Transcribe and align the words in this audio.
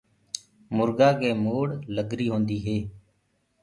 مرگآ 0.77 1.09
ڪي 1.19 1.29
موڙ 1.43 1.67
لگري 1.95 2.27
هوندي 2.31 2.57
هي۔ 2.65 2.77